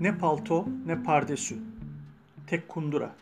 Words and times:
Ne 0.00 0.18
palto 0.18 0.66
ne 0.86 1.02
pardesü. 1.02 1.56
Tek 2.46 2.68
kundura. 2.68 3.14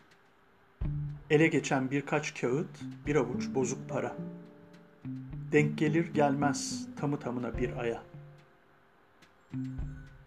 Ele 1.29 1.47
geçen 1.47 1.91
birkaç 1.91 2.41
kağıt, 2.41 2.67
bir 3.05 3.15
avuç 3.15 3.55
bozuk 3.55 3.89
para. 3.89 4.15
Denk 5.51 5.77
gelir 5.77 6.13
gelmez 6.13 6.87
tamı 6.99 7.19
tamına 7.19 7.57
bir 7.57 7.77
aya. 7.77 8.03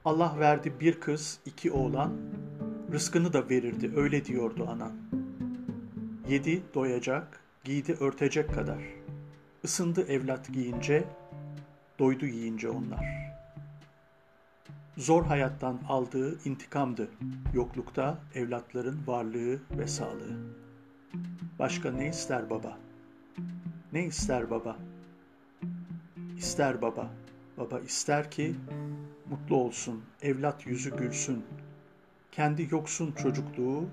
Allah 0.05 0.37
verdi 0.39 0.73
bir 0.81 1.01
kız, 1.01 1.41
iki 1.47 1.71
oğlan, 1.71 2.13
rızkını 2.93 3.33
da 3.33 3.51
verirdi 3.51 3.93
öyle 3.97 4.25
diyordu 4.25 4.69
anan. 4.71 4.93
Yedi 6.29 6.63
doyacak, 6.75 7.41
giydi 7.65 7.97
örtecek 8.01 8.55
kadar. 8.55 8.83
Isındı 9.63 10.03
evlat 10.09 10.53
giyince, 10.53 11.05
doydu 11.99 12.27
yiyince 12.27 12.71
onlar.'' 12.71 13.30
Zor 15.01 15.25
hayattan 15.25 15.79
aldığı 15.89 16.49
intikamdı. 16.49 17.09
Yoklukta 17.55 18.19
evlatların 18.35 19.07
varlığı 19.07 19.59
ve 19.79 19.87
sağlığı. 19.87 20.37
Başka 21.59 21.91
ne 21.91 22.09
ister 22.09 22.51
baba? 22.51 22.79
Ne 23.93 24.05
ister 24.05 24.51
baba? 24.51 24.77
İster 26.37 26.83
baba. 26.83 27.11
Baba 27.59 27.81
ister 27.81 28.31
ki 28.31 28.55
mutlu 29.31 29.57
olsun, 29.57 30.03
evlat 30.23 30.67
yüzü 30.67 30.97
gülsün. 30.97 31.45
Kendi 32.33 32.69
yoksun 32.71 33.13
çocukluğu 33.13 33.89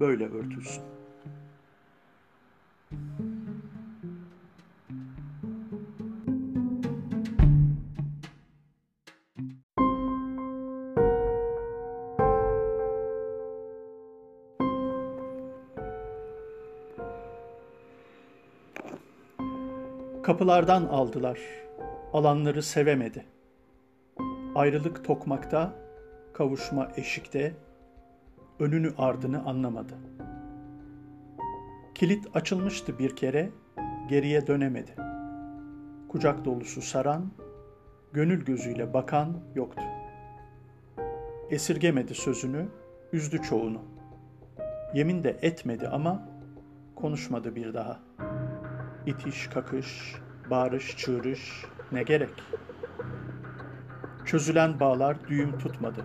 böyle 0.00 0.24
örtülsün. 0.24 0.82
Kapılardan 20.26 20.84
aldılar, 20.84 21.38
alanları 22.12 22.62
sevemedi. 22.62 23.26
Ayrılık 24.54 25.04
tokmakta, 25.04 25.72
kavuşma 26.32 26.88
eşikte, 26.96 27.54
önünü 28.60 28.92
ardını 28.98 29.44
anlamadı. 29.44 29.94
Kilit 31.94 32.26
açılmıştı 32.34 32.98
bir 32.98 33.16
kere, 33.16 33.50
geriye 34.08 34.46
dönemedi. 34.46 34.94
Kucak 36.08 36.44
dolusu 36.44 36.82
saran, 36.82 37.30
gönül 38.12 38.44
gözüyle 38.44 38.94
bakan 38.94 39.40
yoktu. 39.54 39.82
Esirgemedi 41.50 42.14
sözünü, 42.14 42.68
üzdü 43.12 43.42
çoğunu. 43.42 43.82
Yemin 44.94 45.24
de 45.24 45.38
etmedi 45.42 45.88
ama 45.88 46.28
konuşmadı 46.96 47.56
bir 47.56 47.74
daha.'' 47.74 48.35
İtiş 49.06 49.46
kakış, 49.46 50.14
bağırış 50.50 50.96
çığırış 50.96 51.64
ne 51.92 52.02
gerek? 52.02 52.42
Çözülen 54.24 54.80
bağlar 54.80 55.16
düğüm 55.28 55.58
tutmadı. 55.58 56.04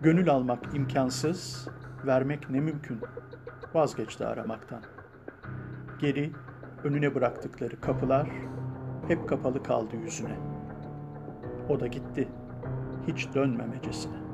Gönül 0.00 0.30
almak 0.30 0.74
imkansız, 0.74 1.68
vermek 2.06 2.50
ne 2.50 2.60
mümkün. 2.60 3.00
Vazgeçti 3.74 4.26
aramaktan. 4.26 4.82
Geri 5.98 6.32
önüne 6.84 7.14
bıraktıkları 7.14 7.80
kapılar 7.80 8.28
hep 9.08 9.28
kapalı 9.28 9.62
kaldı 9.62 9.96
yüzüne. 9.96 10.36
O 11.68 11.80
da 11.80 11.86
gitti, 11.86 12.28
hiç 13.06 13.34
dönmemecesine. 13.34 14.29